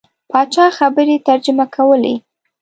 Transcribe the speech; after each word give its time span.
پاچا 0.29 0.65
خبرې 0.77 1.15
ترجمه 1.27 1.65
کولې. 1.75 2.15